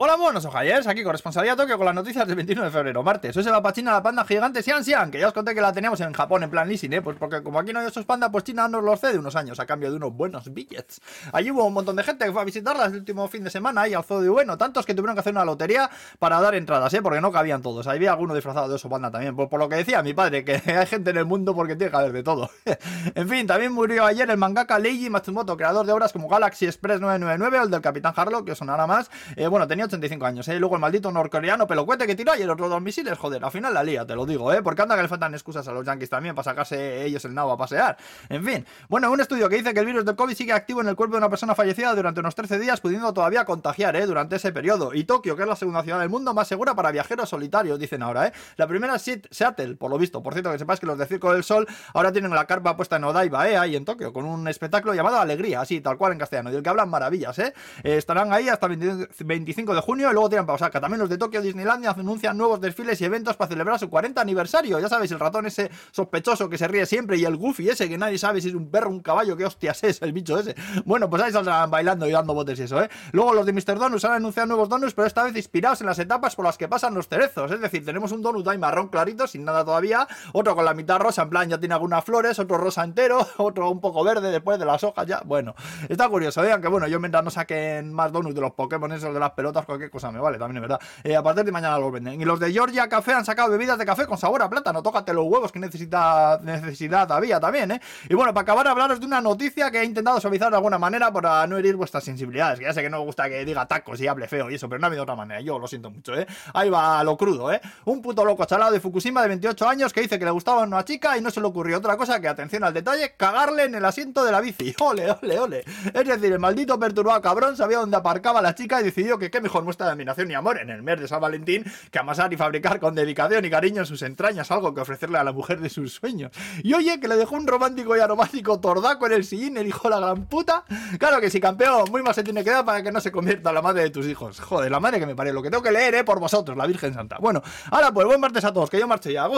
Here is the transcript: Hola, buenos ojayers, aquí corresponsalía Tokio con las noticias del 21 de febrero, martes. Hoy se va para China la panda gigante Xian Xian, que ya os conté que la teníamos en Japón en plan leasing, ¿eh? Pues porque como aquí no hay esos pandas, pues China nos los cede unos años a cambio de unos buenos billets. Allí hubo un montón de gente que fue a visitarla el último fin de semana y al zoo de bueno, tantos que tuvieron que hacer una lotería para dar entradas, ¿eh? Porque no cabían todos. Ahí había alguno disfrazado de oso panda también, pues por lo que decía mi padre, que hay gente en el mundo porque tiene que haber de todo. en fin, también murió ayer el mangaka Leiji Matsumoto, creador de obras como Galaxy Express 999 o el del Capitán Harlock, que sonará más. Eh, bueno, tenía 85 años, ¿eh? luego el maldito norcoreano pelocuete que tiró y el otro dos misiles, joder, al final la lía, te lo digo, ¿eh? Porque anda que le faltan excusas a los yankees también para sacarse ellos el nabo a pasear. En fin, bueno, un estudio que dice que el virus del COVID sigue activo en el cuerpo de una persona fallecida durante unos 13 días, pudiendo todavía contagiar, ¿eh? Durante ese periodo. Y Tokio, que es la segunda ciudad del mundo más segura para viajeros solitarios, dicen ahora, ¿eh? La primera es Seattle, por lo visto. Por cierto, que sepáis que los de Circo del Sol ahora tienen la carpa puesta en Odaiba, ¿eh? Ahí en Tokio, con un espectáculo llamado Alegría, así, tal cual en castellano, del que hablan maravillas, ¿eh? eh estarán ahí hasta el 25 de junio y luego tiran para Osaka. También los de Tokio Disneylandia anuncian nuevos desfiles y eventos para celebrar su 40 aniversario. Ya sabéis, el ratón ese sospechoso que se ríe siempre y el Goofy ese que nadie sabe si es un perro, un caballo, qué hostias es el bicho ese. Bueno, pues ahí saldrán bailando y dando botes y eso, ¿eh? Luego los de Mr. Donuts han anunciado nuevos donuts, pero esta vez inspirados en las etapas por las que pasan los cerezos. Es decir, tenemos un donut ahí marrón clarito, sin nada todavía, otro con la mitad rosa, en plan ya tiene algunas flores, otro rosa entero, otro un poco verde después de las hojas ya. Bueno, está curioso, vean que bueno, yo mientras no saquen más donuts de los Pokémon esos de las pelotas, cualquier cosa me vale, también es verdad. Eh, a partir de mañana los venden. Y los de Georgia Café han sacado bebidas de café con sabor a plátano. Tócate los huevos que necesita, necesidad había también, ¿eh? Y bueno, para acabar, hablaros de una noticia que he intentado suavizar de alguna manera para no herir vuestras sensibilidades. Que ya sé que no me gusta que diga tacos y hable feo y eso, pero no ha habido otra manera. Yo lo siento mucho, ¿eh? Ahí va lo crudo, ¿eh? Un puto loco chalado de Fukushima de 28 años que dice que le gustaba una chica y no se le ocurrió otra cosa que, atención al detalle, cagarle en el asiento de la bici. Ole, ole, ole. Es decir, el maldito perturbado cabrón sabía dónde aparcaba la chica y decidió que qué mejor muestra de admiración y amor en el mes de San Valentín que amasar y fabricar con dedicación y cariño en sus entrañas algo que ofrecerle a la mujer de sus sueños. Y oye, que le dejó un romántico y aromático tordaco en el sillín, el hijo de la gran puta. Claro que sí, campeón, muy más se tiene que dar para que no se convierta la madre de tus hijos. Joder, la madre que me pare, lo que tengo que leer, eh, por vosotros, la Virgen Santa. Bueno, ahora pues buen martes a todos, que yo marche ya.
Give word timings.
Hola, 0.00 0.14
buenos 0.14 0.44
ojayers, 0.44 0.86
aquí 0.86 1.02
corresponsalía 1.02 1.56
Tokio 1.56 1.76
con 1.76 1.84
las 1.84 1.92
noticias 1.92 2.24
del 2.24 2.36
21 2.36 2.66
de 2.66 2.70
febrero, 2.70 3.02
martes. 3.02 3.36
Hoy 3.36 3.42
se 3.42 3.50
va 3.50 3.60
para 3.60 3.72
China 3.72 3.90
la 3.90 4.00
panda 4.00 4.24
gigante 4.24 4.62
Xian 4.62 4.84
Xian, 4.84 5.10
que 5.10 5.18
ya 5.18 5.26
os 5.26 5.32
conté 5.32 5.56
que 5.56 5.60
la 5.60 5.72
teníamos 5.72 6.00
en 6.00 6.12
Japón 6.12 6.44
en 6.44 6.50
plan 6.50 6.68
leasing, 6.68 6.92
¿eh? 6.92 7.02
Pues 7.02 7.16
porque 7.18 7.42
como 7.42 7.58
aquí 7.58 7.72
no 7.72 7.80
hay 7.80 7.88
esos 7.88 8.04
pandas, 8.04 8.30
pues 8.30 8.44
China 8.44 8.68
nos 8.68 8.84
los 8.84 9.00
cede 9.00 9.18
unos 9.18 9.34
años 9.34 9.58
a 9.58 9.66
cambio 9.66 9.90
de 9.90 9.96
unos 9.96 10.14
buenos 10.14 10.54
billets. 10.54 11.00
Allí 11.32 11.50
hubo 11.50 11.64
un 11.64 11.74
montón 11.74 11.96
de 11.96 12.04
gente 12.04 12.24
que 12.24 12.30
fue 12.30 12.40
a 12.40 12.44
visitarla 12.44 12.84
el 12.84 12.94
último 12.94 13.26
fin 13.26 13.42
de 13.42 13.50
semana 13.50 13.88
y 13.88 13.94
al 13.94 14.04
zoo 14.04 14.20
de 14.20 14.28
bueno, 14.28 14.56
tantos 14.56 14.86
que 14.86 14.94
tuvieron 14.94 15.16
que 15.16 15.20
hacer 15.20 15.32
una 15.32 15.44
lotería 15.44 15.90
para 16.20 16.40
dar 16.40 16.54
entradas, 16.54 16.94
¿eh? 16.94 17.02
Porque 17.02 17.20
no 17.20 17.32
cabían 17.32 17.60
todos. 17.60 17.88
Ahí 17.88 17.96
había 17.96 18.12
alguno 18.12 18.36
disfrazado 18.36 18.68
de 18.68 18.76
oso 18.76 18.88
panda 18.88 19.10
también, 19.10 19.34
pues 19.34 19.48
por 19.48 19.58
lo 19.58 19.68
que 19.68 19.74
decía 19.74 20.00
mi 20.04 20.14
padre, 20.14 20.44
que 20.44 20.62
hay 20.78 20.86
gente 20.86 21.10
en 21.10 21.16
el 21.16 21.26
mundo 21.26 21.56
porque 21.56 21.74
tiene 21.74 21.90
que 21.90 21.96
haber 21.96 22.12
de 22.12 22.22
todo. 22.22 22.50
en 23.16 23.28
fin, 23.28 23.48
también 23.48 23.72
murió 23.72 24.04
ayer 24.04 24.30
el 24.30 24.36
mangaka 24.36 24.78
Leiji 24.78 25.10
Matsumoto, 25.10 25.56
creador 25.56 25.84
de 25.84 25.90
obras 25.90 26.12
como 26.12 26.28
Galaxy 26.28 26.66
Express 26.66 27.00
999 27.00 27.58
o 27.58 27.64
el 27.64 27.70
del 27.72 27.80
Capitán 27.80 28.12
Harlock, 28.14 28.46
que 28.46 28.54
sonará 28.54 28.86
más. 28.86 29.10
Eh, 29.34 29.48
bueno, 29.48 29.66
tenía 29.66 29.87
85 29.88 30.26
años, 30.26 30.48
¿eh? 30.48 30.58
luego 30.58 30.76
el 30.76 30.80
maldito 30.80 31.10
norcoreano 31.10 31.66
pelocuete 31.66 32.06
que 32.06 32.14
tiró 32.14 32.36
y 32.36 32.42
el 32.42 32.50
otro 32.50 32.68
dos 32.68 32.80
misiles, 32.80 33.18
joder, 33.18 33.44
al 33.44 33.50
final 33.50 33.74
la 33.74 33.82
lía, 33.82 34.06
te 34.06 34.14
lo 34.14 34.26
digo, 34.26 34.52
¿eh? 34.52 34.62
Porque 34.62 34.82
anda 34.82 34.96
que 34.96 35.02
le 35.02 35.08
faltan 35.08 35.34
excusas 35.34 35.66
a 35.68 35.72
los 35.72 35.84
yankees 35.84 36.10
también 36.10 36.34
para 36.34 36.44
sacarse 36.44 37.04
ellos 37.04 37.24
el 37.24 37.34
nabo 37.34 37.52
a 37.52 37.56
pasear. 37.56 37.96
En 38.28 38.44
fin, 38.44 38.64
bueno, 38.88 39.10
un 39.10 39.20
estudio 39.20 39.48
que 39.48 39.56
dice 39.56 39.74
que 39.74 39.80
el 39.80 39.86
virus 39.86 40.04
del 40.04 40.16
COVID 40.16 40.34
sigue 40.34 40.52
activo 40.52 40.80
en 40.80 40.88
el 40.88 40.96
cuerpo 40.96 41.14
de 41.14 41.18
una 41.18 41.28
persona 41.28 41.54
fallecida 41.54 41.94
durante 41.94 42.20
unos 42.20 42.34
13 42.34 42.58
días, 42.58 42.80
pudiendo 42.80 43.12
todavía 43.12 43.44
contagiar, 43.44 43.96
¿eh? 43.96 44.06
Durante 44.06 44.36
ese 44.36 44.52
periodo. 44.52 44.94
Y 44.94 45.04
Tokio, 45.04 45.36
que 45.36 45.42
es 45.42 45.48
la 45.48 45.56
segunda 45.56 45.82
ciudad 45.82 46.00
del 46.00 46.08
mundo 46.08 46.34
más 46.34 46.48
segura 46.48 46.74
para 46.74 46.90
viajeros 46.90 47.28
solitarios, 47.28 47.78
dicen 47.78 48.02
ahora, 48.02 48.28
¿eh? 48.28 48.32
La 48.56 48.66
primera 48.66 48.96
es 48.96 49.20
Seattle, 49.30 49.76
por 49.76 49.90
lo 49.90 49.98
visto. 49.98 50.22
Por 50.22 50.34
cierto, 50.34 50.52
que 50.52 50.58
sepáis 50.58 50.80
que 50.80 50.86
los 50.86 50.98
de 50.98 51.06
Circo 51.06 51.32
del 51.32 51.44
Sol 51.44 51.66
ahora 51.94 52.12
tienen 52.12 52.30
la 52.30 52.46
carpa 52.46 52.76
puesta 52.76 52.96
en 52.96 53.04
Odaiba, 53.04 53.48
¿eh? 53.48 53.56
Ahí 53.56 53.76
en 53.76 53.84
Tokio, 53.84 54.12
con 54.12 54.24
un 54.24 54.48
espectáculo 54.48 54.94
llamado 54.94 55.18
Alegría, 55.18 55.60
así, 55.60 55.80
tal 55.80 55.96
cual 55.96 56.12
en 56.12 56.18
castellano, 56.18 56.50
del 56.50 56.62
que 56.62 56.68
hablan 56.68 56.88
maravillas, 56.88 57.38
¿eh? 57.38 57.54
eh 57.82 57.96
estarán 57.96 58.32
ahí 58.32 58.48
hasta 58.48 58.66
el 58.66 59.08
25 59.24 59.74
de 59.74 59.77
junio 59.80 60.10
y 60.10 60.12
luego 60.12 60.28
tiran 60.28 60.46
para 60.46 60.56
Osaka. 60.56 60.80
También 60.80 61.00
los 61.00 61.08
de 61.08 61.18
Tokio 61.18 61.42
Disneylandia 61.42 61.90
anuncian 61.90 62.36
nuevos 62.36 62.60
desfiles 62.60 63.00
y 63.00 63.04
eventos 63.04 63.36
para 63.36 63.48
celebrar 63.48 63.78
su 63.78 63.88
40 63.88 64.20
aniversario. 64.20 64.78
Ya 64.78 64.88
sabéis, 64.88 65.12
el 65.12 65.20
ratón 65.20 65.46
ese 65.46 65.70
sospechoso 65.90 66.48
que 66.48 66.58
se 66.58 66.68
ríe 66.68 66.86
siempre 66.86 67.16
y 67.16 67.24
el 67.24 67.36
Goofy 67.36 67.68
ese 67.68 67.88
que 67.88 67.98
nadie 67.98 68.18
sabe 68.18 68.40
si 68.40 68.48
es 68.48 68.54
un 68.54 68.70
perro, 68.70 68.90
un 68.90 69.00
caballo, 69.00 69.36
qué 69.36 69.44
hostias 69.44 69.82
es 69.84 70.02
el 70.02 70.12
bicho 70.12 70.38
ese. 70.38 70.54
Bueno, 70.84 71.08
pues 71.08 71.22
ahí 71.22 71.32
saldrán 71.32 71.70
bailando 71.70 72.06
y 72.06 72.12
dando 72.12 72.34
botes 72.34 72.58
y 72.58 72.62
eso, 72.62 72.82
¿eh? 72.82 72.88
Luego 73.12 73.34
los 73.34 73.46
de 73.46 73.52
Mr. 73.52 73.78
Donuts 73.78 74.04
han 74.04 74.12
anunciado 74.12 74.46
nuevos 74.46 74.68
donuts, 74.68 74.94
pero 74.94 75.06
esta 75.06 75.24
vez 75.24 75.36
inspirados 75.36 75.80
en 75.80 75.86
las 75.86 75.98
etapas 75.98 76.36
por 76.36 76.44
las 76.44 76.58
que 76.58 76.68
pasan 76.68 76.94
los 76.94 77.08
cerezos. 77.08 77.50
Es 77.50 77.60
decir, 77.60 77.84
tenemos 77.84 78.12
un 78.12 78.22
donut 78.22 78.46
ahí 78.48 78.58
marrón 78.58 78.88
clarito, 78.88 79.26
sin 79.26 79.44
nada 79.44 79.64
todavía, 79.64 80.06
otro 80.32 80.54
con 80.54 80.64
la 80.64 80.74
mitad 80.74 80.98
rosa, 80.98 81.22
en 81.22 81.30
plan 81.30 81.48
ya 81.48 81.58
tiene 81.58 81.74
algunas 81.74 82.04
flores, 82.04 82.38
otro 82.38 82.58
rosa 82.58 82.84
entero, 82.84 83.26
otro 83.38 83.70
un 83.70 83.80
poco 83.80 84.04
verde 84.04 84.30
después 84.30 84.58
de 84.58 84.64
las 84.64 84.82
hojas 84.84 85.06
ya. 85.06 85.22
Bueno, 85.24 85.54
está 85.88 86.08
curioso, 86.08 86.42
vean 86.42 86.60
que 86.60 86.68
bueno, 86.68 86.86
yo 86.86 87.00
mientras 87.00 87.24
no 87.24 87.30
saquen 87.30 87.92
más 87.92 88.12
donuts 88.12 88.34
de 88.34 88.40
los 88.40 88.52
Pokémon 88.52 88.92
esos 88.92 89.12
de 89.12 89.20
las 89.20 89.32
pelotas, 89.32 89.64
cualquier 89.68 89.90
cosa 89.90 90.10
me 90.10 90.18
vale, 90.18 90.38
también 90.38 90.56
es 90.56 90.68
verdad. 90.68 90.80
Eh, 91.04 91.14
a 91.14 91.22
partir 91.22 91.44
de 91.44 91.52
mañana 91.52 91.78
los 91.78 91.92
venden. 91.92 92.20
Y 92.20 92.24
los 92.24 92.40
de 92.40 92.50
Georgia 92.50 92.88
Café 92.88 93.12
han 93.12 93.24
sacado 93.24 93.50
bebidas 93.50 93.78
de 93.78 93.84
café 93.84 94.06
con 94.06 94.16
sabor 94.16 94.42
a 94.42 94.48
plátano. 94.48 94.82
Tócate 94.82 95.12
los 95.12 95.26
huevos 95.26 95.52
que 95.52 95.58
necesita, 95.58 96.40
necesidad 96.42 97.10
había 97.12 97.38
también, 97.38 97.72
¿eh? 97.72 97.80
Y 98.08 98.14
bueno, 98.14 98.32
para 98.32 98.42
acabar, 98.42 98.66
hablaros 98.66 98.98
de 98.98 99.06
una 99.06 99.20
noticia 99.20 99.70
que 99.70 99.80
he 99.80 99.84
intentado 99.84 100.20
suavizar 100.20 100.50
de 100.50 100.56
alguna 100.56 100.78
manera 100.78 101.12
para 101.12 101.46
no 101.46 101.58
herir 101.58 101.76
vuestras 101.76 102.02
sensibilidades. 102.02 102.58
Que 102.58 102.64
ya 102.64 102.72
sé 102.72 102.80
que 102.80 102.88
no 102.88 102.98
me 102.98 103.04
gusta 103.04 103.28
que 103.28 103.44
diga 103.44 103.66
tacos 103.66 104.00
y 104.00 104.06
hable 104.06 104.26
feo 104.26 104.50
y 104.50 104.54
eso, 104.54 104.68
pero 104.70 104.78
no 104.78 104.86
ha 104.86 104.88
habido 104.88 105.02
otra 105.02 105.14
manera. 105.14 105.40
Yo 105.42 105.58
lo 105.58 105.68
siento 105.68 105.90
mucho, 105.90 106.14
¿eh? 106.14 106.26
Ahí 106.54 106.70
va 106.70 107.04
lo 107.04 107.18
crudo, 107.18 107.52
¿eh? 107.52 107.60
Un 107.84 108.00
puto 108.00 108.24
loco 108.24 108.46
chalado 108.46 108.72
de 108.72 108.80
Fukushima 108.80 109.20
de 109.20 109.28
28 109.28 109.68
años 109.68 109.92
que 109.92 110.00
dice 110.00 110.18
que 110.18 110.24
le 110.24 110.30
gustaba 110.30 110.62
una 110.62 110.82
chica 110.84 111.18
y 111.18 111.20
no 111.20 111.30
se 111.30 111.40
le 111.40 111.46
ocurrió 111.46 111.76
otra 111.76 111.98
cosa 111.98 112.20
que, 112.20 112.28
atención 112.28 112.64
al 112.64 112.72
detalle, 112.72 113.14
cagarle 113.18 113.64
en 113.64 113.74
el 113.74 113.84
asiento 113.84 114.24
de 114.24 114.32
la 114.32 114.40
bici. 114.40 114.74
Ole, 114.80 115.10
ole, 115.10 115.38
ole. 115.38 115.64
Es 115.92 116.06
decir, 116.06 116.32
el 116.32 116.38
maldito 116.38 116.78
perturbado 116.78 117.20
cabrón 117.20 117.54
sabía 117.54 117.78
dónde 117.78 117.98
aparcaba 117.98 118.40
la 118.40 118.54
chica 118.54 118.80
y 118.80 118.84
decidió 118.84 119.18
que 119.18 119.30
qué 119.30 119.42
mejor 119.42 119.47
muestra 119.64 119.86
de 119.86 119.92
admiración 119.92 120.30
y 120.30 120.34
amor 120.34 120.58
en 120.58 120.70
el 120.70 120.82
mes 120.82 121.00
de 121.00 121.08
San 121.08 121.20
Valentín 121.20 121.64
que 121.90 121.98
amasar 121.98 122.32
y 122.32 122.36
fabricar 122.36 122.80
con 122.80 122.94
dedicación 122.94 123.44
y 123.44 123.50
cariño 123.50 123.80
en 123.80 123.86
sus 123.86 124.02
entrañas 124.02 124.50
algo 124.50 124.74
que 124.74 124.80
ofrecerle 124.80 125.18
a 125.18 125.24
la 125.24 125.32
mujer 125.32 125.60
de 125.60 125.68
sus 125.68 125.94
sueños. 125.94 126.30
Y 126.62 126.74
oye, 126.74 127.00
que 127.00 127.08
le 127.08 127.16
dejó 127.16 127.36
un 127.36 127.46
romántico 127.46 127.96
y 127.96 128.00
aromático 128.00 128.60
tordaco 128.60 129.06
en 129.06 129.12
el 129.12 129.24
sillín, 129.24 129.56
el 129.56 129.66
hijo 129.66 129.88
de 129.88 129.94
la 129.94 130.00
gran 130.00 130.26
puta. 130.26 130.64
Claro 130.98 131.20
que 131.20 131.30
sí, 131.30 131.40
campeón, 131.40 131.90
muy 131.90 132.02
más 132.02 132.16
se 132.16 132.22
tiene 132.22 132.44
que 132.44 132.50
dar 132.50 132.64
para 132.64 132.82
que 132.82 132.92
no 132.92 133.00
se 133.00 133.10
convierta 133.10 133.52
la 133.52 133.62
madre 133.62 133.82
de 133.82 133.90
tus 133.90 134.06
hijos. 134.06 134.40
Joder, 134.40 134.70
la 134.70 134.80
madre 134.80 135.00
que 135.00 135.06
me 135.06 135.14
pare, 135.14 135.32
lo 135.32 135.42
que 135.42 135.50
tengo 135.50 135.62
que 135.62 135.72
leer, 135.72 135.94
eh, 135.94 136.04
por 136.04 136.20
vosotros, 136.20 136.56
la 136.56 136.66
Virgen 136.66 136.94
Santa. 136.94 137.18
Bueno, 137.18 137.42
ahora 137.70 137.92
pues 137.92 138.06
buen 138.06 138.20
martes 138.20 138.44
a 138.44 138.52
todos, 138.52 138.70
que 138.70 138.78
yo 138.78 138.86
marche 138.86 139.12
ya. 139.12 139.26